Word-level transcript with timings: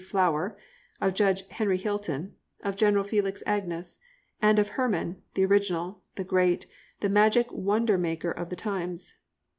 Flower, 0.03 0.57
of 0.99 1.13
Judge 1.13 1.47
Henry 1.51 1.77
Hilton, 1.77 2.35
of 2.63 2.75
General 2.75 3.03
Felix 3.03 3.43
Agnus 3.45 3.99
and 4.41 4.57
of 4.57 4.69
Hermann, 4.69 5.21
the 5.35 5.45
original, 5.45 6.01
the 6.15 6.23
great, 6.23 6.65
the 7.01 7.07
magic 7.09 7.51
wonder 7.51 7.99
maker 7.99 8.31
of 8.31 8.49
the 8.49 8.55
times. 8.55 9.13